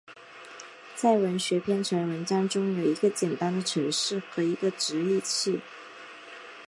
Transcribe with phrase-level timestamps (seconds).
[0.95, 5.61] 在文学编程文章中有一个简单的程式和一个直译器。